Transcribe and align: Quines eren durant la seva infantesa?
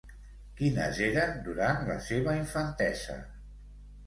Quines 0.61 1.01
eren 1.07 1.37
durant 1.49 1.85
la 1.91 1.99
seva 2.07 2.35
infantesa? 2.39 3.21